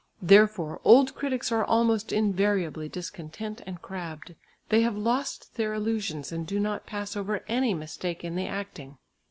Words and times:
Therefore 0.23 0.81
old 0.83 1.13
critics 1.13 1.51
are 1.51 1.63
almost 1.63 2.11
invariably 2.11 2.89
discontent 2.89 3.61
and 3.67 3.83
crabbed. 3.83 4.33
They 4.69 4.81
have 4.81 4.97
lost 4.97 5.57
their 5.57 5.75
illusions 5.75 6.31
and 6.31 6.47
do 6.47 6.59
not 6.59 6.87
pass 6.87 7.15
over 7.15 7.43
any 7.47 7.75
mistake 7.75 8.23
in 8.23 8.35
the 8.35 8.47
acting. 8.47 8.97